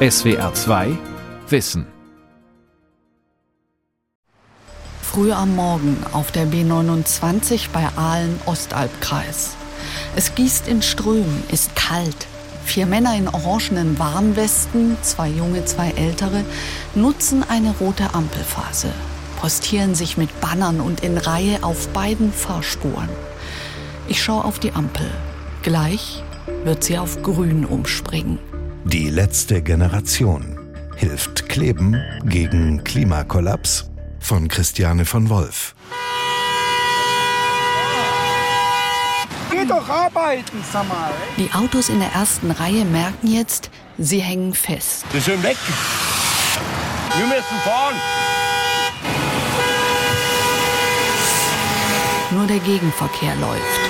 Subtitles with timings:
[0.00, 0.96] SWR 2
[1.48, 1.84] Wissen.
[5.02, 9.56] Früh am Morgen auf der B29 bei Aalen Ostalbkreis.
[10.14, 12.28] Es gießt in Strömen, ist kalt.
[12.64, 16.44] Vier Männer in orangenen Warnwesten, zwei junge, zwei ältere,
[16.94, 18.92] nutzen eine rote Ampelphase,
[19.40, 23.08] postieren sich mit Bannern und in Reihe auf beiden Fahrspuren.
[24.06, 25.10] Ich schaue auf die Ampel.
[25.64, 26.22] Gleich
[26.62, 28.38] wird sie auf grün umspringen.
[28.92, 30.58] Die letzte Generation
[30.96, 35.74] hilft Kleben gegen Klimakollaps von Christiane von Wolf.
[39.50, 41.10] Geh doch arbeiten, sag mal.
[41.36, 45.04] Die Autos in der ersten Reihe merken jetzt, sie hängen fest.
[45.12, 45.58] Wir sind weg.
[47.14, 47.96] Wir müssen fahren.
[52.30, 53.80] Nur der Gegenverkehr läuft.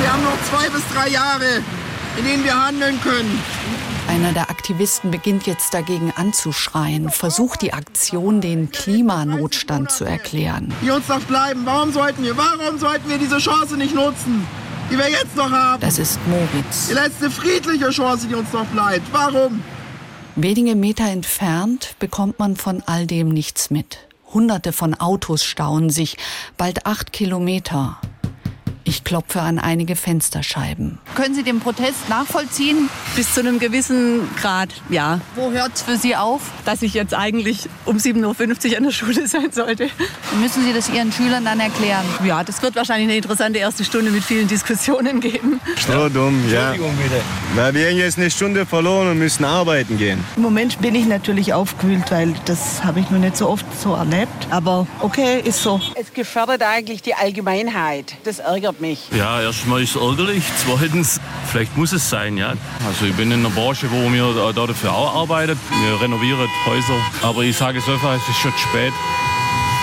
[0.00, 1.62] Wir haben noch zwei bis drei Jahre,
[2.16, 3.40] in denen wir handeln können.
[4.08, 10.72] Einer der Aktivisten beginnt jetzt dagegen anzuschreien, versucht die Aktion den Klimanotstand zu erklären.
[10.82, 11.62] Die uns noch bleiben.
[11.64, 14.46] Warum sollten wir, warum sollten wir diese Chance nicht nutzen,
[14.90, 15.80] die wir jetzt noch haben?
[15.80, 16.88] Das ist Moritz.
[16.88, 19.12] Die letzte friedliche Chance, die uns noch bleibt.
[19.12, 19.62] Warum?
[20.36, 23.98] Wenige Meter entfernt bekommt man von all dem nichts mit.
[24.32, 26.16] Hunderte von Autos stauen sich,
[26.56, 27.98] bald acht Kilometer.
[28.88, 30.98] Ich klopfe an einige Fensterscheiben.
[31.16, 32.88] Können Sie den Protest nachvollziehen?
[33.16, 35.20] Bis zu einem gewissen Grad, ja.
[35.34, 36.40] Wo hört es für Sie auf?
[36.64, 39.90] Dass ich jetzt eigentlich um 7.50 Uhr an der Schule sein sollte.
[40.40, 42.04] Müssen Sie das Ihren Schülern dann erklären?
[42.24, 45.60] Ja, das wird wahrscheinlich eine interessante erste Stunde mit vielen Diskussionen geben.
[45.84, 46.72] So dumm, ja.
[47.56, 50.22] Weil wir haben jetzt eine Stunde verloren und müssen arbeiten gehen.
[50.36, 53.94] Im Moment bin ich natürlich aufgewühlt, weil das habe ich noch nicht so oft so
[53.94, 54.46] erlebt.
[54.50, 55.80] Aber okay, ist so.
[55.96, 58.14] Es gefährdet eigentlich die Allgemeinheit.
[58.22, 59.08] Das ärgert mich.
[59.16, 60.44] Ja, erstmal ist es ärgerlich.
[60.64, 62.54] Zweitens, vielleicht muss es sein, ja.
[62.86, 65.58] Also ich bin in einer Branche, wo wir da dafür auch arbeiten.
[65.82, 66.98] Wir renovieren Häuser.
[67.22, 68.92] Aber ich sage es einfach, es ist schon zu spät.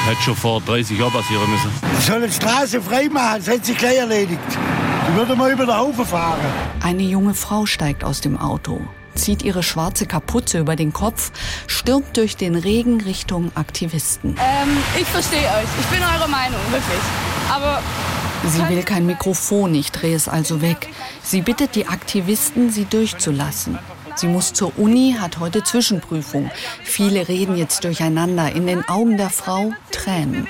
[0.05, 1.71] Hätte schon vor 30 Jahren passieren müssen.
[1.97, 4.39] Die sollen die Straße frei machen, das hat sich gleich erledigt.
[5.07, 6.39] Die würde mal über den Haufen fahren.
[6.81, 8.81] Eine junge Frau steigt aus dem Auto,
[9.15, 11.31] zieht ihre schwarze Kapuze über den Kopf,
[11.67, 14.31] stürmt durch den Regen Richtung Aktivisten.
[14.31, 15.69] Ähm, ich verstehe euch.
[15.79, 16.99] Ich bin eurer Meinung, wirklich.
[17.49, 17.81] Aber
[18.45, 20.89] Sie will kein Mikrofon, ich drehe es also weg.
[21.23, 23.79] Sie bittet die Aktivisten, sie durchzulassen.
[24.15, 26.51] Sie muss zur Uni, hat heute Zwischenprüfung.
[26.83, 28.51] Viele reden jetzt durcheinander.
[28.51, 30.47] In den Augen der Frau Tränen.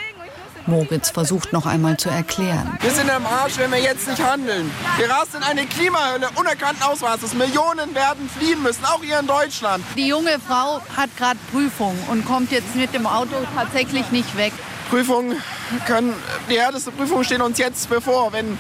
[0.66, 2.78] Moritz versucht noch einmal zu erklären.
[2.82, 4.72] Wir sind am Arsch, wenn wir jetzt nicht handeln.
[4.98, 7.34] Wir rasten in eine Klimahölle unerkannten Ausmaßes.
[7.34, 9.84] Millionen werden fliehen müssen, auch hier in Deutschland.
[9.98, 14.54] Die junge Frau hat gerade Prüfung und kommt jetzt mit dem Auto tatsächlich nicht weg.
[14.90, 15.42] Prüfungen
[15.88, 16.14] können,
[16.50, 18.32] die härteste Prüfungen stehen uns jetzt bevor.
[18.34, 18.58] Wenn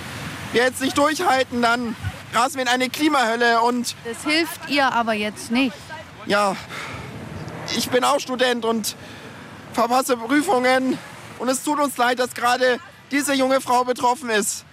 [0.51, 1.95] wir jetzt nicht durchhalten, dann
[2.33, 5.75] rasen wir in eine Klimahölle und Das hilft ihr aber jetzt nicht.
[6.25, 6.55] ja,
[7.77, 8.95] ich bin auch Student und
[9.73, 10.97] verpasse Prüfungen
[11.39, 12.79] und es tut uns leid, dass gerade
[13.11, 14.65] diese junge Frau betroffen ist.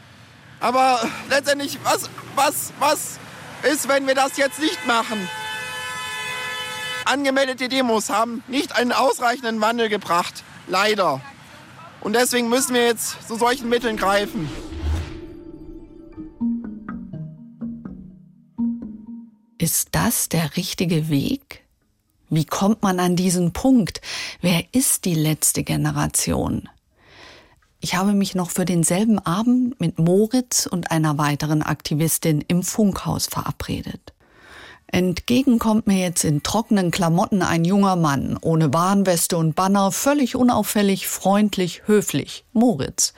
[0.58, 3.18] Aber letztendlich, was, was, was
[3.62, 5.28] ist, wenn wir das jetzt nicht machen?
[7.04, 11.20] Angemeldete Demos haben nicht einen ausreichenden Wandel gebracht, leider.
[12.00, 14.48] Und deswegen müssen wir jetzt zu solchen Mitteln greifen.
[19.58, 21.64] Ist das der richtige Weg?
[22.30, 24.00] Wie kommt man an diesen Punkt?
[24.40, 26.68] Wer ist die letzte Generation?
[27.80, 33.26] Ich habe mich noch für denselben Abend mit Moritz und einer weiteren Aktivistin im Funkhaus
[33.26, 34.12] verabredet.
[34.92, 40.34] Entgegen kommt mir jetzt in trockenen Klamotten ein junger Mann, ohne Warnweste und Banner, völlig
[40.34, 42.44] unauffällig, freundlich, höflich.
[42.52, 43.14] Moritz.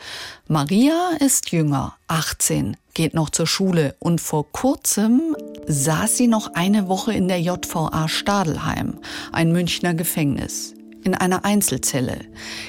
[0.48, 5.34] Maria ist jünger, 18, geht noch zur Schule und vor kurzem
[5.66, 8.98] saß sie noch eine Woche in der JVA Stadelheim,
[9.32, 10.74] ein Münchner Gefängnis,
[11.04, 12.20] in einer Einzelzelle.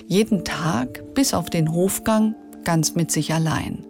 [0.08, 3.86] Jeden Tag, bis auf den Hofgang, ganz mit sich allein.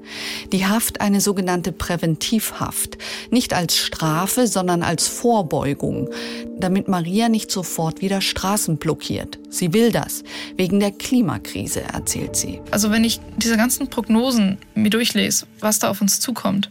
[0.51, 2.97] Die Haft eine sogenannte Präventivhaft,
[3.31, 6.09] nicht als Strafe, sondern als Vorbeugung,
[6.59, 9.39] damit Maria nicht sofort wieder Straßen blockiert.
[9.49, 10.23] Sie will das,
[10.57, 12.61] wegen der Klimakrise, erzählt sie.
[12.71, 16.69] Also wenn ich diese ganzen Prognosen mir durchlese, was da auf uns zukommt,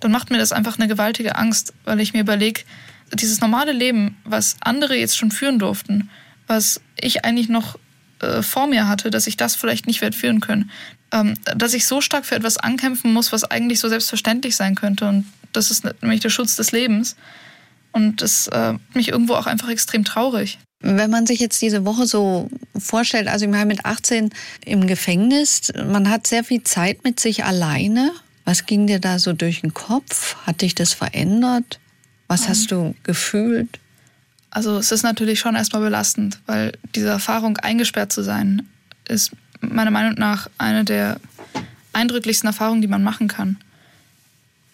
[0.00, 2.62] dann macht mir das einfach eine gewaltige Angst, weil ich mir überlege,
[3.14, 6.10] dieses normale Leben, was andere jetzt schon führen durften,
[6.46, 7.78] was ich eigentlich noch
[8.20, 10.70] äh, vor mir hatte, dass ich das vielleicht nicht werde führen können,
[11.12, 15.08] ähm, dass ich so stark für etwas ankämpfen muss, was eigentlich so selbstverständlich sein könnte.
[15.08, 17.16] Und das ist nämlich der Schutz des Lebens.
[17.92, 20.58] Und das äh, macht mich irgendwo auch einfach extrem traurig.
[20.80, 24.30] Wenn man sich jetzt diese Woche so vorstellt, also ich meine mit 18
[24.64, 28.12] im Gefängnis, man hat sehr viel Zeit mit sich alleine.
[28.44, 30.36] Was ging dir da so durch den Kopf?
[30.46, 31.80] Hat dich das verändert?
[32.28, 33.80] Was hast du gefühlt?
[34.56, 38.66] Also es ist natürlich schon erstmal belastend, weil diese Erfahrung eingesperrt zu sein,
[39.06, 41.20] ist meiner Meinung nach eine der
[41.92, 43.58] eindrücklichsten Erfahrungen, die man machen kann.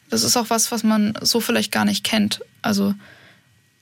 [0.08, 2.42] Das ist auch was, was man so vielleicht gar nicht kennt.
[2.62, 2.94] Also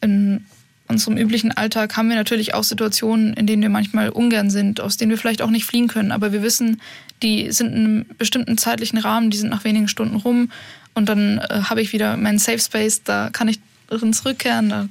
[0.00, 0.46] in
[0.88, 4.96] unserem üblichen Alltag haben wir natürlich auch Situationen, in denen wir manchmal ungern sind, aus
[4.96, 6.12] denen wir vielleicht auch nicht fliehen können.
[6.12, 6.80] Aber wir wissen,
[7.22, 10.50] die sind in einem bestimmten zeitlichen Rahmen, die sind nach wenigen Stunden rum
[10.94, 13.60] und dann äh, habe ich wieder meinen Safe Space, da kann ich
[13.90, 14.88] drin zurückkehren, da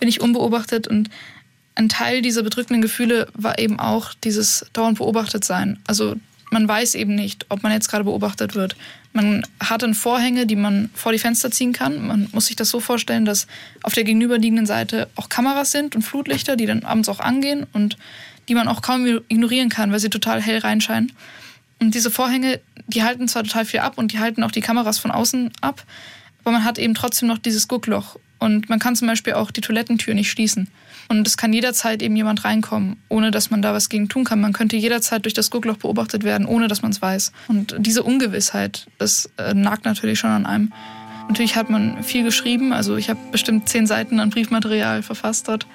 [0.00, 1.10] bin ich unbeobachtet und
[1.76, 5.78] ein Teil dieser bedrückenden Gefühle war eben auch dieses dauernd beobachtet sein.
[5.86, 6.14] Also
[6.50, 8.76] man weiß eben nicht, ob man jetzt gerade beobachtet wird.
[9.12, 12.06] Man hat dann Vorhänge, die man vor die Fenster ziehen kann.
[12.06, 13.48] Man muss sich das so vorstellen, dass
[13.82, 17.96] auf der gegenüberliegenden Seite auch Kameras sind und Flutlichter, die dann abends auch angehen und
[18.48, 21.12] die man auch kaum ignorieren kann, weil sie total hell reinscheinen.
[21.80, 24.98] Und diese Vorhänge, die halten zwar total viel ab und die halten auch die Kameras
[24.98, 25.84] von außen ab,
[26.42, 28.16] aber man hat eben trotzdem noch dieses Guckloch.
[28.38, 30.68] Und man kann zum Beispiel auch die Toilettentür nicht schließen.
[31.08, 34.40] Und es kann jederzeit eben jemand reinkommen, ohne dass man da was gegen tun kann.
[34.40, 37.32] Man könnte jederzeit durch das Guckloch beobachtet werden, ohne dass man es weiß.
[37.48, 40.72] Und diese Ungewissheit, das äh, nagt natürlich schon an einem.
[41.28, 42.72] Natürlich hat man viel geschrieben.
[42.72, 45.66] Also ich habe bestimmt zehn Seiten an Briefmaterial verfasst dort.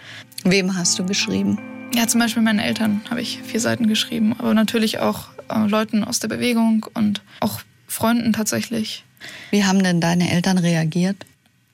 [0.44, 1.60] Wem hast du geschrieben?
[1.94, 4.36] Ja, zum Beispiel meinen Eltern habe ich vier Seiten geschrieben.
[4.38, 9.04] Aber natürlich auch äh, Leuten aus der Bewegung und auch Freunden tatsächlich.
[9.52, 11.26] Wie haben denn deine Eltern reagiert?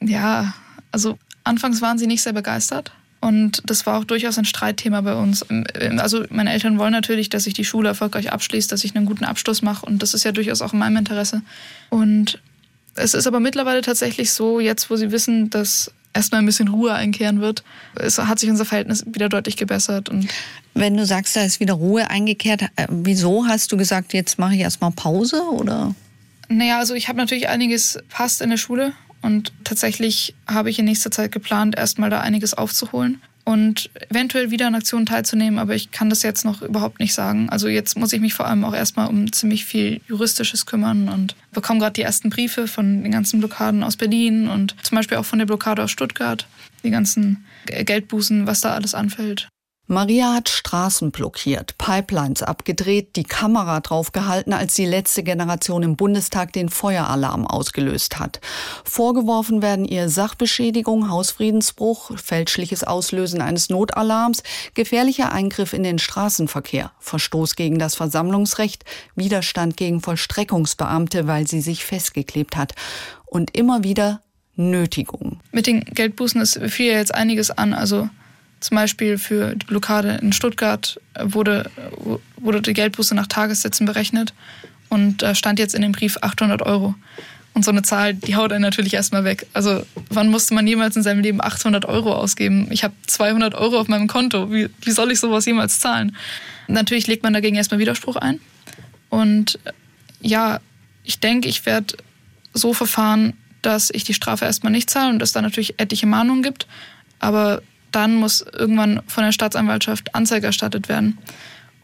[0.02, 0.54] Ja,
[0.96, 2.94] also anfangs waren sie nicht sehr begeistert.
[3.20, 5.46] Und das war auch durchaus ein Streitthema bei uns.
[5.98, 9.26] Also meine Eltern wollen natürlich, dass ich die Schule erfolgreich abschließe, dass ich einen guten
[9.26, 9.86] Abschluss mache.
[9.86, 11.42] Und das ist ja durchaus auch in meinem Interesse.
[11.90, 12.40] Und
[12.96, 16.94] es ist aber mittlerweile tatsächlich so, jetzt wo sie wissen, dass erstmal ein bisschen Ruhe
[16.94, 17.66] einkehren wird,
[17.96, 20.08] es hat sich unser Verhältnis wieder deutlich gebessert.
[20.08, 20.30] Und
[20.74, 24.56] Wenn du sagst, da ist wieder Ruhe eingekehrt, äh, wieso hast du gesagt, jetzt mache
[24.56, 25.94] ich erstmal Pause oder?
[26.48, 28.94] Naja, also ich habe natürlich einiges passt in der Schule
[29.26, 34.68] und tatsächlich habe ich in nächster Zeit geplant, erstmal da einiges aufzuholen und eventuell wieder
[34.68, 37.50] an Aktionen teilzunehmen, aber ich kann das jetzt noch überhaupt nicht sagen.
[37.50, 41.36] Also jetzt muss ich mich vor allem auch erstmal um ziemlich viel Juristisches kümmern und
[41.52, 45.26] bekomme gerade die ersten Briefe von den ganzen Blockaden aus Berlin und zum Beispiel auch
[45.26, 46.46] von der Blockade aus Stuttgart,
[46.84, 49.48] die ganzen Geldbußen, was da alles anfällt.
[49.88, 56.54] Maria hat Straßen blockiert, Pipelines abgedreht, die Kamera draufgehalten, als die letzte Generation im Bundestag
[56.54, 58.42] den Feueralarm ausgelöst hat.
[58.84, 64.42] Vorgeworfen werden ihr Sachbeschädigung, Hausfriedensbruch, fälschliches Auslösen eines Notalarms,
[64.74, 68.86] gefährlicher Eingriff in den Straßenverkehr, Verstoß gegen das Versammlungsrecht,
[69.16, 72.74] Widerstand gegen Vollstreckungsbeamte, weil sie sich festgeklebt hat
[73.28, 74.22] und immer wieder
[74.56, 75.42] Nötigung.
[75.52, 78.10] Mit den Geldbußen ist fiel jetzt einiges an, also
[78.66, 81.70] zum Beispiel für die Blockade in Stuttgart wurde,
[82.38, 84.34] wurde die Geldbuße nach Tagessätzen berechnet
[84.90, 86.96] und da stand jetzt in dem Brief 800 Euro.
[87.54, 89.48] Und so eine Zahl, die haut einen natürlich erstmal weg.
[89.54, 92.68] Also wann musste man jemals in seinem Leben 800 Euro ausgeben?
[92.70, 94.52] Ich habe 200 Euro auf meinem Konto.
[94.52, 96.18] Wie, wie soll ich sowas jemals zahlen?
[96.68, 98.42] Natürlich legt man dagegen erstmal Widerspruch ein.
[99.10, 99.58] Und
[100.20, 100.60] ja,
[101.04, 101.96] ich denke, ich werde
[102.54, 106.44] so verfahren, dass ich die Strafe erstmal nicht zahle und es da natürlich etliche Mahnungen
[106.44, 106.68] gibt.
[107.20, 107.62] Aber
[107.96, 111.18] dann muss irgendwann von der Staatsanwaltschaft Anzeige erstattet werden.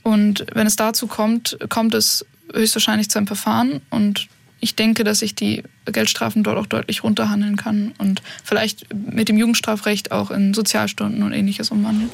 [0.04, 3.82] Und wenn es dazu kommt, kommt es höchstwahrscheinlich zu einem Verfahren.
[3.90, 4.28] Und
[4.60, 9.38] ich denke, dass ich die Geldstrafen dort auch deutlich runterhandeln kann und vielleicht mit dem
[9.38, 12.10] Jugendstrafrecht auch in Sozialstunden und ähnliches umwandeln.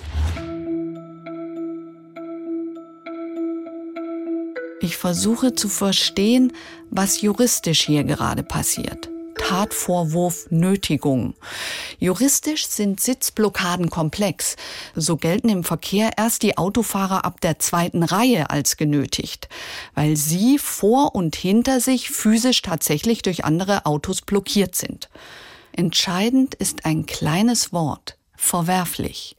[4.79, 6.53] Ich versuche zu verstehen,
[6.91, 9.09] was juristisch hier gerade passiert.
[9.37, 11.35] Tatvorwurf Nötigung.
[11.99, 14.55] Juristisch sind Sitzblockaden komplex.
[14.95, 19.47] So gelten im Verkehr erst die Autofahrer ab der zweiten Reihe als genötigt,
[19.95, 25.09] weil sie vor und hinter sich physisch tatsächlich durch andere Autos blockiert sind.
[25.71, 29.36] Entscheidend ist ein kleines Wort, verwerflich.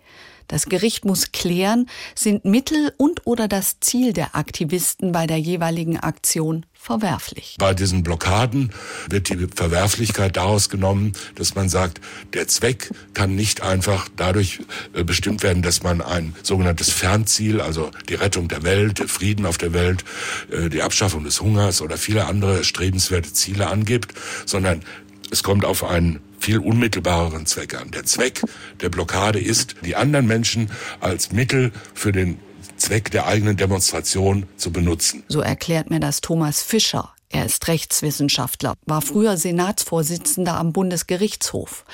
[0.49, 5.99] Das Gericht muss klären, sind Mittel und oder das Ziel der Aktivisten bei der jeweiligen
[5.99, 7.57] Aktion verwerflich.
[7.59, 8.73] Bei diesen Blockaden
[9.11, 12.01] wird die Verwerflichkeit daraus genommen, dass man sagt,
[12.33, 14.61] der Zweck kann nicht einfach dadurch
[14.95, 19.45] äh, bestimmt werden, dass man ein sogenanntes Fernziel, also die Rettung der Welt, der Frieden
[19.45, 20.05] auf der Welt,
[20.51, 24.15] äh, die Abschaffung des Hungers oder viele andere strebenswerte Ziele angibt,
[24.47, 24.83] sondern
[25.31, 27.91] es kommt auf einen viel unmittelbareren Zweck an.
[27.91, 28.43] Der Zweck
[28.81, 30.71] der Blockade ist, die anderen Menschen
[31.01, 32.39] als Mittel für den
[32.77, 35.25] Zweck der eigenen Demonstration zu benutzen.
[35.29, 37.13] So erklärt mir das Thomas Fischer.
[37.31, 41.85] Er ist Rechtswissenschaftler, war früher Senatsvorsitzender am Bundesgerichtshof.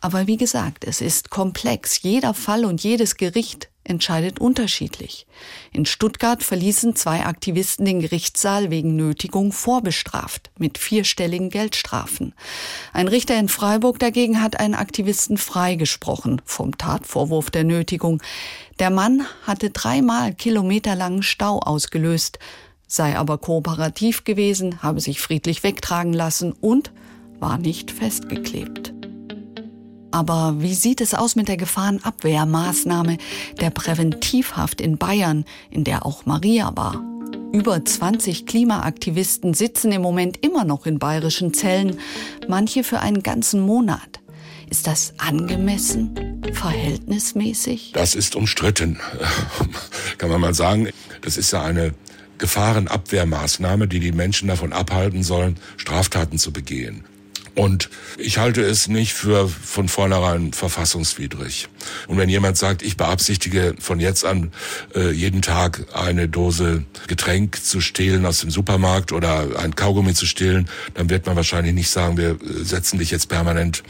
[0.00, 2.02] Aber wie gesagt, es ist komplex.
[2.02, 5.26] Jeder Fall und jedes Gericht entscheidet unterschiedlich.
[5.72, 12.34] In Stuttgart verließen zwei Aktivisten den Gerichtssaal wegen Nötigung vorbestraft mit vierstelligen Geldstrafen.
[12.92, 18.22] Ein Richter in Freiburg dagegen hat einen Aktivisten freigesprochen vom Tatvorwurf der Nötigung.
[18.78, 22.38] Der Mann hatte dreimal kilometerlangen Stau ausgelöst,
[22.86, 26.92] sei aber kooperativ gewesen, habe sich friedlich wegtragen lassen und
[27.38, 29.03] war nicht festgeklebt.
[30.14, 33.18] Aber wie sieht es aus mit der Gefahrenabwehrmaßnahme
[33.60, 37.02] der Präventivhaft in Bayern, in der auch Maria war?
[37.52, 41.98] Über 20 Klimaaktivisten sitzen im Moment immer noch in bayerischen Zellen,
[42.46, 44.20] manche für einen ganzen Monat.
[44.70, 47.90] Ist das angemessen, verhältnismäßig?
[47.94, 49.00] Das ist umstritten,
[50.18, 50.90] kann man mal sagen.
[51.22, 51.92] Das ist ja eine
[52.38, 57.04] Gefahrenabwehrmaßnahme, die die Menschen davon abhalten sollen, Straftaten zu begehen.
[57.54, 61.68] Und ich halte es nicht für von vornherein verfassungswidrig.
[62.08, 64.50] Und wenn jemand sagt, ich beabsichtige von jetzt an
[64.94, 70.26] äh, jeden Tag eine Dose Getränk zu stehlen aus dem Supermarkt oder ein Kaugummi zu
[70.26, 73.84] stehlen, dann wird man wahrscheinlich nicht sagen, wir äh, setzen dich jetzt permanent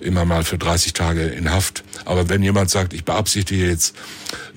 [0.00, 1.84] immer mal für 30 Tage in Haft.
[2.06, 3.94] Aber wenn jemand sagt, ich beabsichtige jetzt,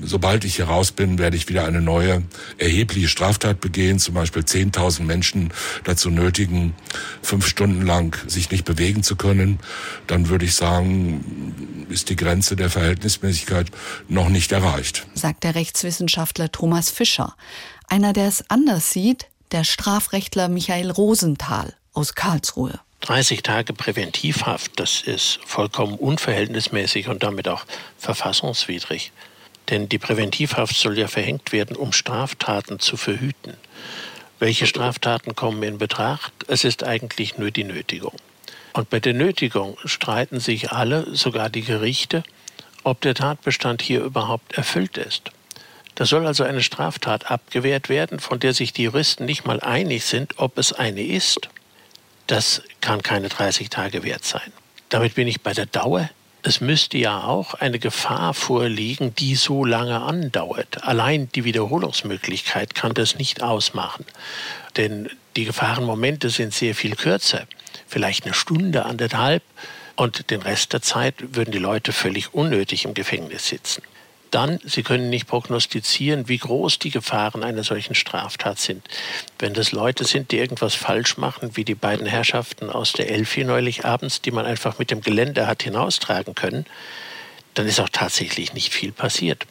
[0.01, 2.23] sobald ich hier raus bin, werde ich wieder eine neue
[2.57, 5.53] erhebliche Straftat begehen, zum Beispiel 10.000 Menschen
[5.83, 6.73] dazu nötigen,
[7.21, 9.59] fünf Stunden lang sich sich nicht bewegen zu können,
[10.07, 13.67] dann würde ich sagen, ist die Grenze der Verhältnismäßigkeit
[14.07, 15.05] noch nicht erreicht.
[15.13, 17.35] Sagt der Rechtswissenschaftler Thomas Fischer.
[17.87, 22.79] Einer, der es anders sieht, der Strafrechtler Michael Rosenthal aus Karlsruhe.
[23.01, 27.65] 30 Tage Präventivhaft, das ist vollkommen unverhältnismäßig und damit auch
[27.97, 29.11] verfassungswidrig.
[29.69, 33.57] Denn die Präventivhaft soll ja verhängt werden, um Straftaten zu verhüten.
[34.39, 36.33] Welche Straftaten kommen in Betracht?
[36.47, 38.15] Es ist eigentlich nur die Nötigung.
[38.73, 42.23] Und bei der Nötigung streiten sich alle, sogar die Gerichte,
[42.83, 45.31] ob der Tatbestand hier überhaupt erfüllt ist.
[45.95, 50.03] Da soll also eine Straftat abgewehrt werden, von der sich die Juristen nicht mal einig
[50.03, 51.49] sind, ob es eine ist.
[52.27, 54.51] Das kann keine 30 Tage wert sein.
[54.89, 56.09] Damit bin ich bei der Dauer.
[56.47, 60.83] Es müsste ja auch eine Gefahr vorliegen, die so lange andauert.
[60.83, 64.05] Allein die Wiederholungsmöglichkeit kann das nicht ausmachen.
[64.77, 67.47] Denn die Gefahrenmomente sind sehr viel kürzer
[67.87, 69.43] vielleicht eine Stunde, anderthalb.
[69.95, 73.81] Und den Rest der Zeit würden die Leute völlig unnötig im Gefängnis sitzen.
[74.31, 78.87] Dann, Sie können nicht prognostizieren, wie groß die Gefahren einer solchen Straftat sind.
[79.39, 83.43] Wenn das Leute sind, die irgendwas falsch machen, wie die beiden Herrschaften aus der Elfi
[83.43, 86.65] neulich abends, die man einfach mit dem Gelände hat hinaustragen können,
[87.53, 89.45] dann ist auch tatsächlich nicht viel passiert.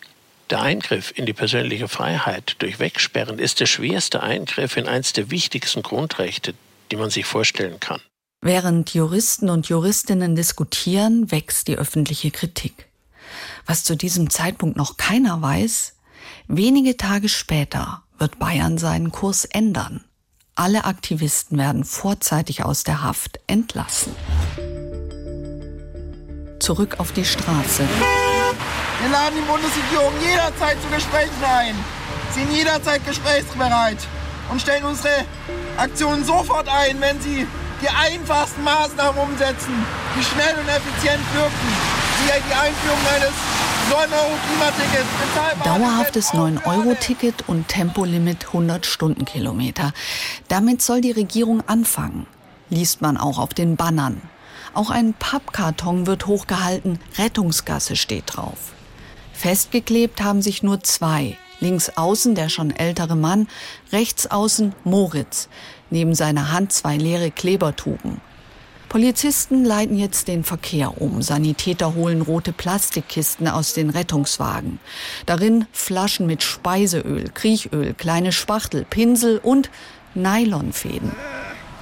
[0.51, 5.31] Der Eingriff in die persönliche Freiheit durch Wegsperren ist der schwerste Eingriff in eines der
[5.31, 6.55] wichtigsten Grundrechte,
[6.91, 8.01] die man sich vorstellen kann.
[8.43, 12.89] Während Juristen und Juristinnen diskutieren, wächst die öffentliche Kritik.
[13.67, 15.95] Was zu diesem Zeitpunkt noch keiner weiß,
[16.49, 20.05] wenige Tage später wird Bayern seinen Kurs ändern.
[20.55, 24.15] Alle Aktivisten werden vorzeitig aus der Haft entlassen.
[26.61, 27.83] Zurück auf die Straße.
[29.01, 31.75] Wir laden die Bundesregierung jederzeit zu Gesprächen ein,
[32.33, 33.99] sind jederzeit gesprächsbereit
[34.51, 35.25] und stellen unsere
[35.77, 37.47] Aktionen sofort ein, wenn sie
[37.83, 39.75] die einfachsten Maßnahmen umsetzen,
[40.17, 41.94] die schnell und effizient wirken,
[42.25, 43.35] wie die Einführung eines
[43.91, 45.65] 9-Euro-Klimatickets.
[45.65, 49.93] Dauerhaftes 9-Euro-Ticket und Tempolimit 100 Stundenkilometer.
[50.49, 52.27] Damit soll die Regierung anfangen.
[52.71, 54.23] Liest man auch auf den Bannern.
[54.73, 58.73] Auch ein Pappkarton wird hochgehalten, Rettungsgasse steht drauf.
[59.33, 61.37] Festgeklebt haben sich nur zwei.
[61.61, 63.49] Links außen der schon ältere Mann,
[63.93, 65.49] rechts außen Moritz
[65.91, 68.21] neben seiner Hand zwei leere Klebertuben.
[68.95, 71.21] Polizisten leiten jetzt den Verkehr um.
[71.21, 74.79] Sanitäter holen rote Plastikkisten aus den Rettungswagen.
[75.27, 79.69] Darin Flaschen mit Speiseöl, Kriechöl, kleine Spachtel, Pinsel und
[80.15, 81.11] Nylonfäden.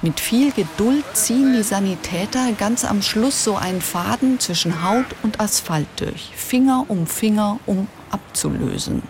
[0.01, 5.39] Mit viel Geduld ziehen die Sanitäter ganz am Schluss so einen Faden zwischen Haut und
[5.39, 9.03] Asphalt durch, Finger um Finger, um abzulösen.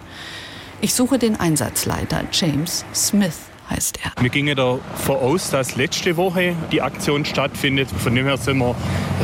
[0.81, 4.11] Ich suche den Einsatzleiter James Smith heißt er.
[4.21, 7.89] Wir gingen davon aus, dass letzte Woche die Aktion stattfindet.
[7.89, 8.75] Von dem her sind wir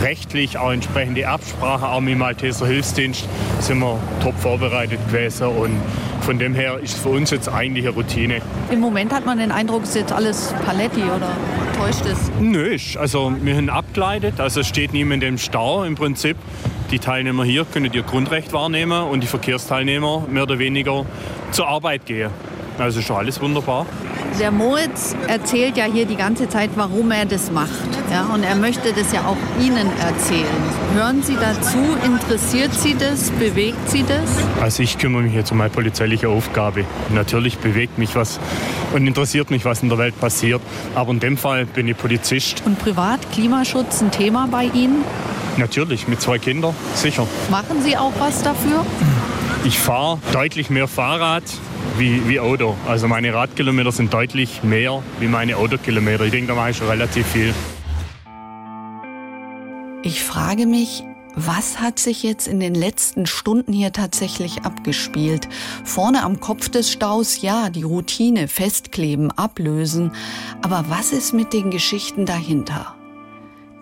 [0.01, 3.27] rechtlich auch entsprechende Absprache, auch mit dem Malteser Hilfsdienst,
[3.59, 5.47] sind wir top vorbereitet gewesen.
[5.47, 5.81] Und
[6.21, 8.41] von dem her ist es für uns jetzt eigentlich eine Routine.
[8.71, 11.35] Im Moment hat man den Eindruck, es ist jetzt alles Paletti oder
[11.77, 12.31] täuscht es?
[12.39, 16.37] Nö, also wir haben abgeleitet, also es steht niemand im Stau im Prinzip.
[16.91, 21.05] Die Teilnehmer hier können ihr Grundrecht wahrnehmen und die Verkehrsteilnehmer mehr oder weniger
[21.51, 22.31] zur Arbeit gehen.
[22.79, 23.85] Also ist schon alles wunderbar.
[24.39, 27.69] Der Moritz erzählt ja hier die ganze Zeit, warum er das macht.
[28.09, 30.45] Ja, und er möchte das ja auch Ihnen erzählen.
[30.93, 31.77] Hören Sie dazu?
[32.05, 33.31] Interessiert Sie das?
[33.31, 34.29] Bewegt Sie das?
[34.61, 36.85] Also ich kümmere mich jetzt um meine polizeiliche Aufgabe.
[37.09, 38.39] Natürlich bewegt mich was
[38.93, 40.61] und interessiert mich, was in der Welt passiert.
[40.95, 42.63] Aber in dem Fall bin ich Polizist.
[42.65, 45.03] Und privat Klimaschutz ein Thema bei Ihnen?
[45.57, 47.27] Natürlich, mit zwei Kindern, sicher.
[47.51, 48.85] Machen Sie auch was dafür?
[49.65, 51.43] Ich fahre deutlich mehr Fahrrad
[51.99, 52.75] wie, wie Auto.
[52.87, 56.25] Also meine Radkilometer sind deutlich mehr wie meine Autokilometer.
[56.25, 57.53] Ich denke, da mache ich schon relativ viel.
[60.01, 61.03] Ich frage mich,
[61.35, 65.47] was hat sich jetzt in den letzten Stunden hier tatsächlich abgespielt?
[65.83, 70.11] Vorne am Kopf des Staus, ja, die Routine, festkleben, ablösen.
[70.61, 72.95] Aber was ist mit den Geschichten dahinter?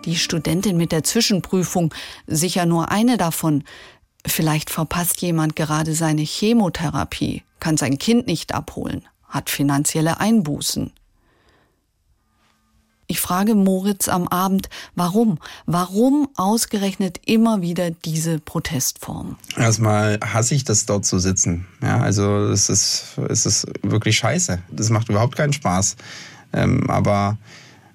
[0.04, 1.94] Die Studentin mit der Zwischenprüfung,
[2.26, 3.64] sicher nur eine davon.
[4.26, 10.92] Vielleicht verpasst jemand gerade seine Chemotherapie, kann sein Kind nicht abholen, hat finanzielle Einbußen.
[13.10, 15.38] Ich frage Moritz am Abend, warum?
[15.64, 19.38] Warum ausgerechnet immer wieder diese Protestform?
[19.56, 21.66] Erstmal hasse ich das dort zu sitzen.
[21.82, 24.58] Ja, also es ist, es ist wirklich scheiße.
[24.70, 25.96] Das macht überhaupt keinen Spaß.
[26.52, 27.38] Ähm, aber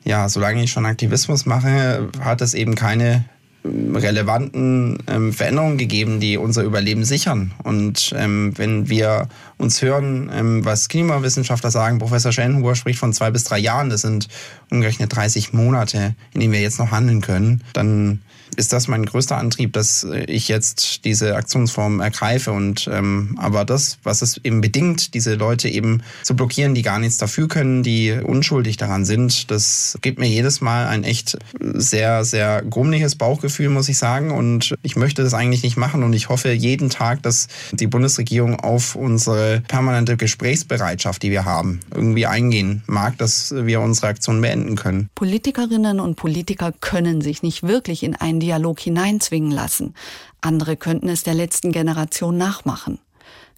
[0.03, 3.25] ja, solange ich schon Aktivismus mache, hat es eben keine
[3.63, 7.53] relevanten ähm, Veränderungen gegeben, die unser Überleben sichern.
[7.63, 13.32] Und ähm, wenn wir uns hören, ähm, was Klimawissenschaftler sagen, Professor Schellenhuber spricht von zwei
[13.32, 14.27] bis drei Jahren, das sind
[14.70, 18.20] umgerechnet 30 Monate, in denen wir jetzt noch handeln können, dann
[18.55, 22.51] ist das mein größter Antrieb, dass ich jetzt diese Aktionsform ergreife.
[22.51, 27.00] Und ähm, aber das, was es eben bedingt, diese Leute eben zu blockieren, die gar
[27.00, 32.25] nichts dafür können, die unschuldig daran sind, das gibt mir jedes Mal ein echt sehr,
[32.25, 34.31] sehr grummliches Bauchgefühl, muss ich sagen.
[34.31, 36.03] Und ich möchte das eigentlich nicht machen.
[36.03, 41.79] Und ich hoffe jeden Tag, dass die Bundesregierung auf unsere permanente Gesprächsbereitschaft, die wir haben,
[41.93, 45.10] irgendwie eingehen mag, dass wir unsere Aktion beenden können.
[45.15, 49.93] Politikerinnen und Politiker können sich nicht wirklich in einen Dialog hineinzwingen lassen.
[50.41, 53.00] Andere könnten es der letzten Generation nachmachen.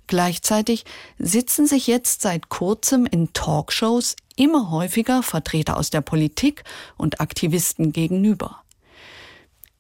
[0.07, 0.85] Gleichzeitig
[1.17, 6.63] sitzen sich jetzt seit kurzem in Talkshows immer häufiger Vertreter aus der Politik
[6.97, 8.61] und Aktivisten gegenüber.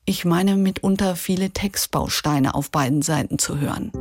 [0.07, 3.91] Ich meine mitunter viele Textbausteine auf beiden Seiten zu hören.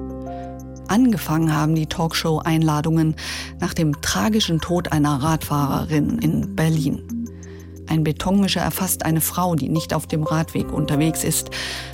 [0.86, 3.16] Angefangen haben die Talkshow-Einladungen
[3.58, 7.02] nach dem tragischen Tod einer Radfahrerin in Berlin.
[7.86, 11.48] Ein Betonmischer erfasst eine Frau, die nicht auf dem Radweg unterwegs ist.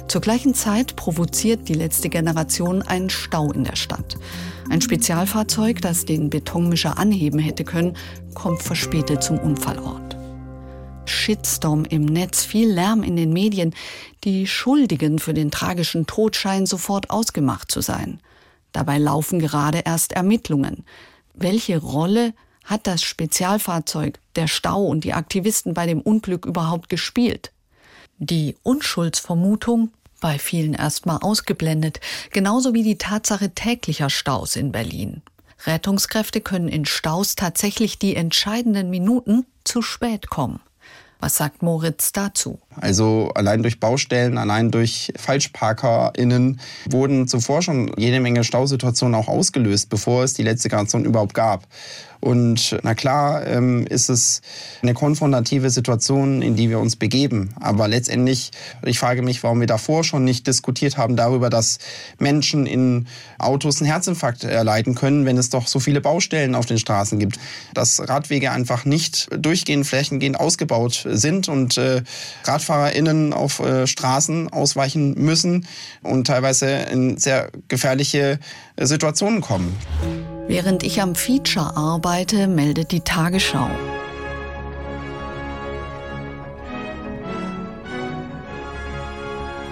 [0.08, 4.18] Zur gleichen Zeit provoziert die letzte Generation einen Stau in der Stadt.
[4.70, 7.96] Ein Spezialfahrzeug, das den Betonmischer anheben hätte können,
[8.34, 10.19] kommt verspätet zum Unfallort.
[11.10, 13.74] Shitstorm im Netz, viel Lärm in den Medien.
[14.24, 18.20] Die Schuldigen für den tragischen Tod scheinen sofort ausgemacht zu sein.
[18.72, 20.84] Dabei laufen gerade erst Ermittlungen.
[21.34, 27.52] Welche Rolle hat das Spezialfahrzeug, der Stau und die Aktivisten bei dem Unglück überhaupt gespielt?
[28.18, 35.22] Die Unschuldsvermutung bei vielen erstmal ausgeblendet, genauso wie die Tatsache täglicher Staus in Berlin.
[35.66, 40.60] Rettungskräfte können in Staus tatsächlich die entscheidenden Minuten zu spät kommen.
[41.20, 42.58] Was sagt Moritz dazu?
[42.80, 49.90] Also allein durch Baustellen, allein durch FalschparkerInnen wurden zuvor schon jede Menge Stausituationen auch ausgelöst,
[49.90, 51.66] bevor es die letzte Generation überhaupt gab.
[52.20, 54.42] Und na klar ähm, ist es
[54.82, 57.54] eine konfrontative Situation, in die wir uns begeben.
[57.58, 58.50] Aber letztendlich,
[58.84, 61.78] ich frage mich, warum wir davor schon nicht diskutiert haben darüber, dass
[62.18, 63.06] Menschen in
[63.38, 67.38] Autos einen Herzinfarkt erleiden können, wenn es doch so viele Baustellen auf den Straßen gibt.
[67.72, 72.02] Dass Radwege einfach nicht durchgehend flächengehend ausgebaut sind und äh,
[72.44, 75.66] RadfahrerInnen auf äh, Straßen ausweichen müssen
[76.02, 78.38] und teilweise in sehr gefährliche
[78.76, 79.74] äh, Situationen kommen.
[80.50, 83.70] Während ich am Feature arbeite, meldet die Tagesschau.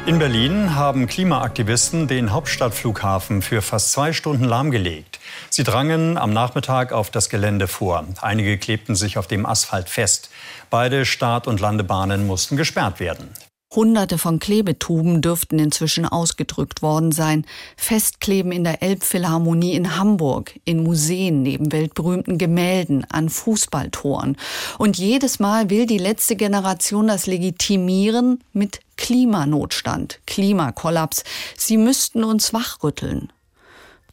[0.07, 5.19] In Berlin haben Klimaaktivisten den Hauptstadtflughafen für fast zwei Stunden lahmgelegt.
[5.51, 8.05] Sie drangen am Nachmittag auf das Gelände vor.
[8.23, 10.31] Einige klebten sich auf dem Asphalt fest.
[10.71, 13.31] Beide Start- und Landebahnen mussten gesperrt werden.
[13.75, 17.45] Hunderte von Klebetuben dürften inzwischen ausgedrückt worden sein.
[17.77, 24.37] Festkleben in der Elbphilharmonie in Hamburg, in Museen neben weltberühmten Gemälden, an Fußballtoren.
[24.79, 31.25] Und jedes Mal will die letzte Generation das legitimieren mit Klimanotstand, Klimakollaps.
[31.57, 33.31] Sie müssten uns wachrütteln.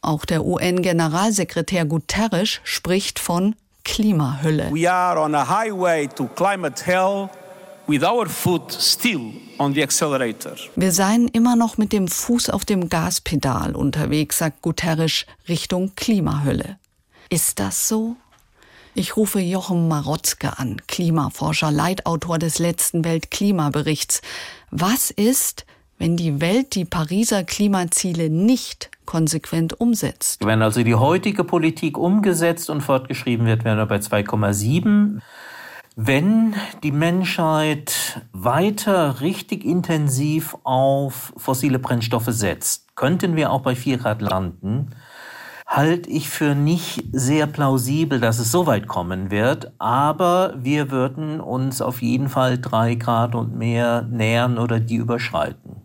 [0.02, 4.70] Auch der UN-Generalsekretär Guterres spricht von Klimahölle.
[4.70, 7.30] We are on a highway to climate hell
[7.86, 10.56] with our foot still on the accelerator.
[10.74, 16.78] Wir seien immer noch mit dem Fuß auf dem Gaspedal unterwegs, sagt Guterres Richtung Klimahölle.
[17.28, 18.16] Ist das so?
[18.94, 24.22] Ich rufe Jochen Marotzke an, Klimaforscher, Leitautor des letzten Weltklimaberichts.
[24.70, 25.66] Was ist,
[25.98, 30.44] wenn die Welt die Pariser Klimaziele nicht konsequent umsetzt?
[30.44, 35.20] Wenn also die heutige Politik umgesetzt und fortgeschrieben wird, wären wir bei 2,7.
[35.98, 43.96] Wenn die Menschheit weiter richtig intensiv auf fossile Brennstoffe setzt, könnten wir auch bei 4
[43.96, 44.94] Grad landen
[45.66, 49.72] halte ich für nicht sehr plausibel, dass es so weit kommen wird.
[49.78, 55.82] Aber wir würden uns auf jeden Fall drei Grad und mehr nähern oder die überschreiten.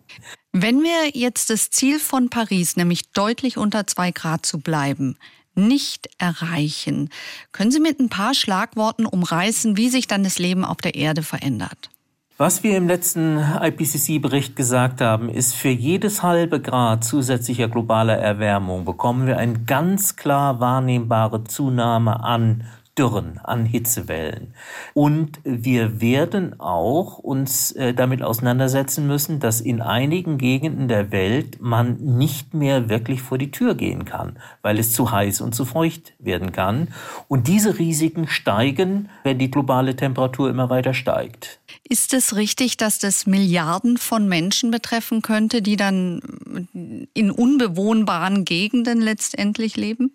[0.52, 5.16] Wenn wir jetzt das Ziel von Paris, nämlich deutlich unter zwei Grad zu bleiben,
[5.54, 7.08] nicht erreichen,
[7.52, 11.22] können Sie mit ein paar Schlagworten umreißen, wie sich dann das Leben auf der Erde
[11.22, 11.90] verändert?
[12.38, 18.84] Was wir im letzten IPCC-Bericht gesagt haben, ist, für jedes halbe Grad zusätzlicher globaler Erwärmung
[18.84, 22.64] bekommen wir eine ganz klar wahrnehmbare Zunahme an
[22.98, 24.52] Dürren, an Hitzewellen.
[24.92, 31.58] Und wir werden auch uns äh, damit auseinandersetzen müssen, dass in einigen Gegenden der Welt
[31.62, 35.64] man nicht mehr wirklich vor die Tür gehen kann, weil es zu heiß und zu
[35.64, 36.88] feucht werden kann.
[37.28, 41.60] Und diese Risiken steigen, wenn die globale Temperatur immer weiter steigt.
[41.88, 49.00] Ist es richtig, dass das Milliarden von Menschen betreffen könnte, die dann in unbewohnbaren Gegenden
[49.00, 50.12] letztendlich leben?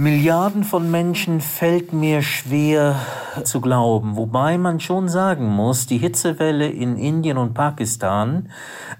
[0.00, 3.04] Milliarden von Menschen fällt mir schwer
[3.42, 8.48] zu glauben, wobei man schon sagen muss, die Hitzewelle in Indien und Pakistan,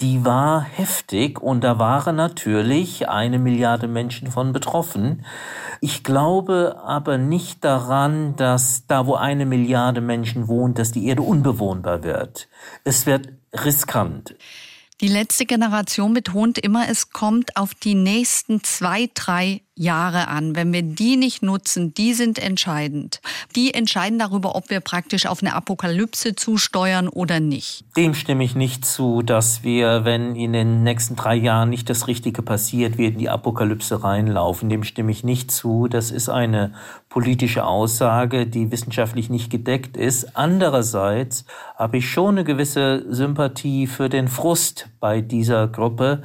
[0.00, 5.24] die war heftig und da waren natürlich eine Milliarde Menschen von betroffen.
[5.80, 11.22] Ich glaube aber nicht daran, dass da, wo eine Milliarde Menschen wohnt, dass die Erde
[11.22, 12.48] unbewohnbar wird.
[12.82, 14.34] Es wird riskant.
[15.00, 20.56] Die letzte Generation betont immer, es kommt auf die nächsten zwei, drei Jahre an.
[20.56, 23.20] Wenn wir die nicht nutzen, die sind entscheidend.
[23.56, 27.84] Die entscheiden darüber, ob wir praktisch auf eine Apokalypse zusteuern oder nicht.
[27.96, 32.06] Dem stimme ich nicht zu, dass wir, wenn in den nächsten drei Jahren nicht das
[32.06, 34.68] Richtige passiert, wir in die Apokalypse reinlaufen.
[34.68, 35.88] Dem stimme ich nicht zu.
[35.88, 36.72] Das ist eine
[37.08, 40.36] politische Aussage, die wissenschaftlich nicht gedeckt ist.
[40.36, 41.44] Andererseits
[41.76, 46.22] habe ich schon eine gewisse Sympathie für den Frust bei dieser Gruppe,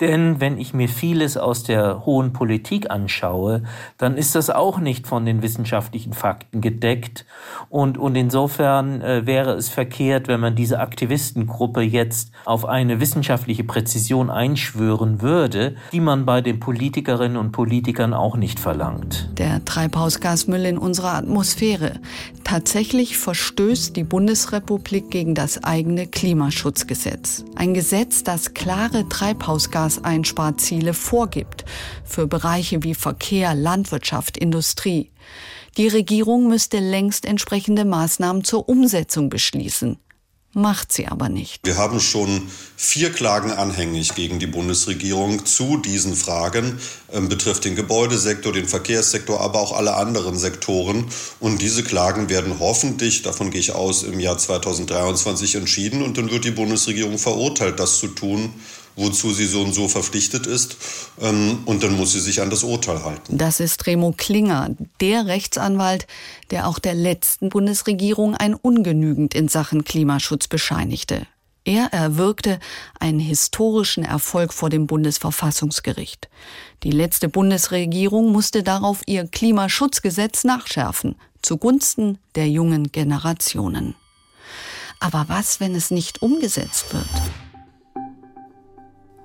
[0.00, 3.62] denn wenn ich mir vieles aus der hohen Politik anschaue,
[3.98, 7.24] dann ist das auch nicht von den wissenschaftlichen Fakten gedeckt.
[7.68, 13.64] Und, und insofern äh, wäre es verkehrt, wenn man diese Aktivistengruppe jetzt auf eine wissenschaftliche
[13.64, 19.28] Präzision einschwören würde, die man bei den Politikerinnen und Politikern auch nicht verlangt.
[19.38, 22.00] Der Treibhausgasmüll in unserer Atmosphäre.
[22.44, 27.44] Tatsächlich verstößt die Bundesrepublik gegen das eigene Klimaschutzgesetz.
[27.54, 31.64] Ein Gesetz, das klare Treibhausgas Treibhausgaseinsparziele vorgibt
[32.04, 35.10] für Bereiche wie Verkehr, Landwirtschaft, Industrie.
[35.76, 39.98] Die Regierung müsste längst entsprechende Maßnahmen zur Umsetzung beschließen
[40.54, 41.60] macht sie aber nicht.
[41.64, 42.42] Wir haben schon
[42.76, 46.78] vier Klagen anhängig gegen die Bundesregierung zu diesen Fragen,
[47.12, 51.06] ähm, betrifft den Gebäudesektor, den Verkehrssektor, aber auch alle anderen Sektoren.
[51.40, 56.30] Und diese Klagen werden hoffentlich, davon gehe ich aus, im Jahr 2023 entschieden und dann
[56.30, 58.52] wird die Bundesregierung verurteilt, das zu tun,
[58.96, 60.76] wozu sie so und so verpflichtet ist.
[61.20, 63.38] Ähm, und dann muss sie sich an das Urteil halten.
[63.38, 66.06] Das ist Remo Klinger, der Rechtsanwalt,
[66.50, 71.26] der auch der letzten Bundesregierung ein Ungenügend in Sachen Klimaschutz bescheinigte.
[71.64, 72.58] Er erwirkte
[72.98, 76.28] einen historischen Erfolg vor dem Bundesverfassungsgericht.
[76.82, 83.94] Die letzte Bundesregierung musste darauf ihr Klimaschutzgesetz nachschärfen, zugunsten der jungen Generationen.
[84.98, 87.06] Aber was, wenn es nicht umgesetzt wird?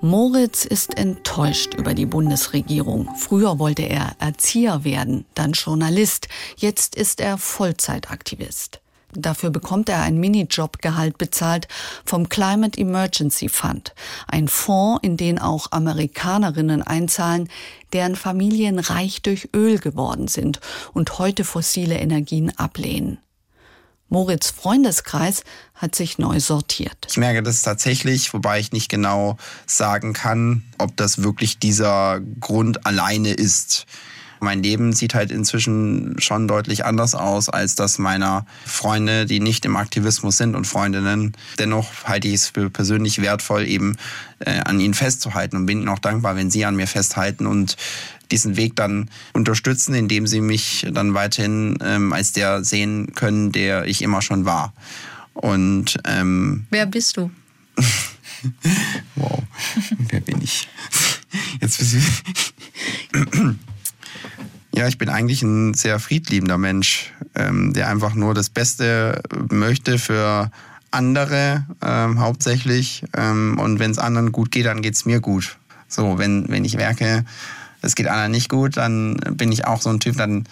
[0.02, 3.10] Moritz ist enttäuscht über die Bundesregierung.
[3.16, 6.28] Früher wollte er Erzieher werden, dann Journalist.
[6.56, 8.80] Jetzt ist er Vollzeitaktivist.
[9.14, 11.68] Dafür bekommt er ein Minijobgehalt bezahlt
[12.06, 13.96] vom Climate Emergency Fund,
[14.28, 17.50] ein Fonds, in den auch Amerikanerinnen einzahlen,
[17.92, 20.60] deren Familien reich durch Öl geworden sind
[20.94, 23.18] und heute fossile Energien ablehnen.
[24.10, 25.44] Moritz Freundeskreis
[25.76, 27.08] hat sich neu sortiert.
[27.10, 32.86] Ich merke das tatsächlich, wobei ich nicht genau sagen kann, ob das wirklich dieser Grund
[32.86, 33.86] alleine ist.
[34.40, 39.66] Mein Leben sieht halt inzwischen schon deutlich anders aus als das meiner Freunde, die nicht
[39.66, 41.34] im Aktivismus sind und Freundinnen.
[41.58, 43.98] Dennoch halte ich es für persönlich wertvoll, eben
[44.40, 47.78] äh, an ihnen festzuhalten und bin ihnen auch dankbar, wenn sie an mir festhalten und
[48.32, 53.86] diesen Weg dann unterstützen, indem sie mich dann weiterhin ähm, als der sehen können, der
[53.86, 54.74] ich immer schon war.
[55.34, 57.30] Und ähm, wer bist du?
[59.16, 59.44] wow,
[60.10, 60.68] wer bin ich?
[61.62, 61.80] Jetzt
[64.78, 69.98] Ja, ich bin eigentlich ein sehr friedliebender Mensch, ähm, der einfach nur das Beste möchte
[69.98, 70.52] für
[70.92, 73.04] andere ähm, hauptsächlich.
[73.16, 75.58] Ähm, und wenn es anderen gut geht, dann geht es mir gut.
[75.88, 77.26] So, wenn, wenn ich merke,
[77.82, 80.46] es geht anderen nicht gut, dann bin ich auch so ein Typ, dann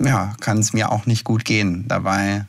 [0.00, 2.46] ja, kann es mir auch nicht gut gehen dabei.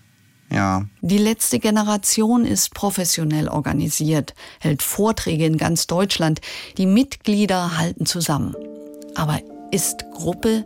[0.52, 0.86] Ja.
[1.02, 6.42] Die letzte Generation ist professionell organisiert, hält Vorträge in ganz Deutschland.
[6.78, 8.56] Die Mitglieder halten zusammen.
[9.16, 9.40] Aber
[9.72, 10.66] ist Gruppe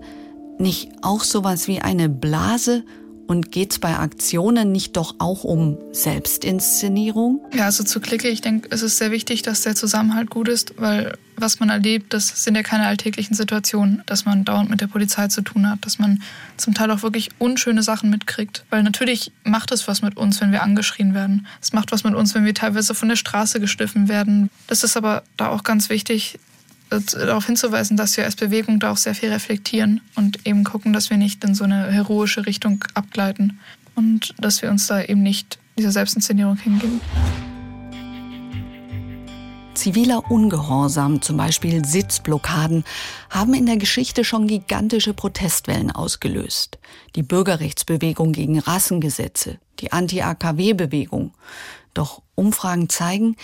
[0.57, 2.85] nicht auch sowas wie eine Blase
[3.33, 7.41] und geht's bei Aktionen nicht doch auch um Selbstinszenierung?
[7.51, 10.75] Ja, also zu Clique, ich denke, es ist sehr wichtig, dass der Zusammenhalt gut ist,
[10.77, 14.87] weil was man erlebt, das sind ja keine alltäglichen Situationen, dass man dauernd mit der
[14.87, 16.21] Polizei zu tun hat, dass man
[16.57, 18.65] zum Teil auch wirklich unschöne Sachen mitkriegt.
[18.69, 21.47] Weil natürlich macht es was mit uns, wenn wir angeschrien werden.
[21.59, 24.51] Es macht was mit uns, wenn wir teilweise von der Straße geschliffen werden.
[24.67, 26.37] Das ist aber da auch ganz wichtig,
[26.99, 31.09] darauf hinzuweisen, dass wir als Bewegung da auch sehr viel reflektieren und eben gucken, dass
[31.09, 33.59] wir nicht in so eine heroische Richtung abgleiten
[33.95, 37.01] und dass wir uns da eben nicht dieser Selbstinszenierung hingeben.
[39.73, 42.83] Ziviler Ungehorsam, zum Beispiel Sitzblockaden,
[43.29, 46.77] haben in der Geschichte schon gigantische Protestwellen ausgelöst.
[47.15, 51.33] Die Bürgerrechtsbewegung gegen Rassengesetze, die Anti-AKW-Bewegung.
[51.93, 53.35] Doch Umfragen zeigen,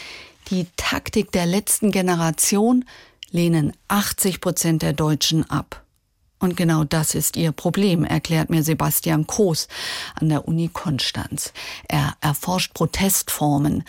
[0.50, 2.86] die Taktik der letzten Generation
[3.32, 5.84] lehnen 80 Prozent der Deutschen ab.
[6.40, 9.68] Und genau das ist ihr Problem, erklärt mir Sebastian Koos
[10.16, 11.54] an der Uni Konstanz.
[11.88, 13.84] Er erforscht Protestformen.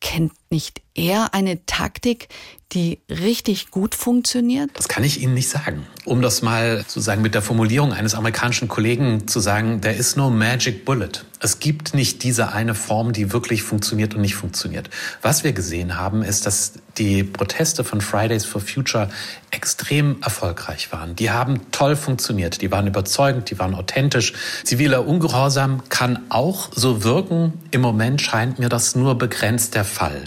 [0.00, 2.28] Kennt nicht er eine Taktik,
[2.72, 4.70] die richtig gut funktioniert?
[4.74, 5.86] Das kann ich Ihnen nicht sagen.
[6.04, 10.30] Um das mal sozusagen mit der Formulierung eines amerikanischen Kollegen zu sagen, there is no
[10.30, 11.24] magic bullet.
[11.40, 14.90] Es gibt nicht diese eine Form, die wirklich funktioniert und nicht funktioniert.
[15.22, 19.08] Was wir gesehen haben, ist, dass die Proteste von Fridays for Future
[19.50, 21.16] extrem erfolgreich waren.
[21.16, 22.60] Die haben toll funktioniert.
[22.60, 24.34] Die waren überzeugend, die waren authentisch.
[24.64, 27.54] Ziviler Ungehorsam kann auch so wirken.
[27.70, 30.24] Im Moment scheint mir das nur begrenzt der Fall.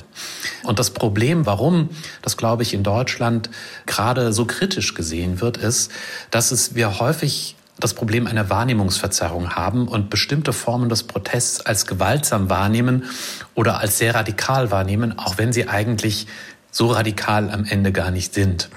[0.64, 1.90] Und das Problem, warum
[2.22, 3.50] das, glaube ich, in Deutschland
[3.86, 5.92] gerade so kritisch gesehen wird, ist,
[6.32, 11.86] dass es wir häufig das Problem einer Wahrnehmungsverzerrung haben und bestimmte Formen des Protests als
[11.86, 13.06] gewaltsam wahrnehmen
[13.56, 16.28] oder als sehr radikal wahrnehmen, auch wenn sie eigentlich
[16.72, 18.70] so radikal am Ende gar nicht sind.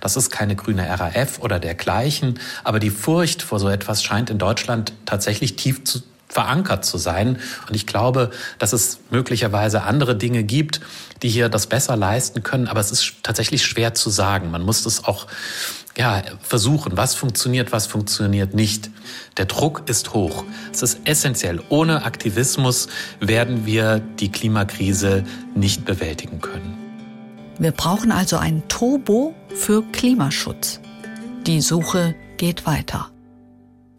[0.00, 4.38] Das ist keine grüne RAF oder dergleichen, aber die Furcht vor so etwas scheint in
[4.38, 7.38] Deutschland tatsächlich tief zu verankert zu sein.
[7.68, 10.80] Und ich glaube, dass es möglicherweise andere Dinge gibt,
[11.22, 12.68] die hier das besser leisten können.
[12.68, 14.50] Aber es ist tatsächlich schwer zu sagen.
[14.50, 15.26] Man muss es auch
[15.98, 18.90] ja, versuchen, was funktioniert, was funktioniert nicht.
[19.36, 20.44] Der Druck ist hoch.
[20.72, 21.60] Es ist essentiell.
[21.68, 22.88] Ohne Aktivismus
[23.18, 26.78] werden wir die Klimakrise nicht bewältigen können.
[27.58, 30.80] Wir brauchen also ein Turbo für Klimaschutz.
[31.46, 33.10] Die Suche geht weiter.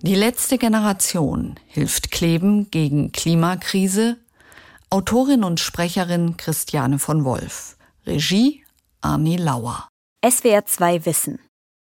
[0.04, 4.18] Die letzte Generation hilft Kleben gegen Klimakrise.
[4.90, 7.78] Autorin und Sprecherin Christiane von Wolf.
[8.08, 8.64] Regie
[9.02, 9.88] Arni Lauer.
[10.28, 11.38] SWR 2 Wissen.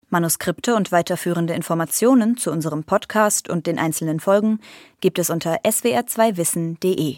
[0.08, 4.62] Manuskripte und weiterführende Informationen zu unserem Podcast und den einzelnen Folgen
[5.02, 7.18] gibt es unter swr2wissen.de.